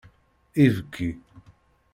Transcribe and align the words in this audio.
Ibki. 0.65 1.07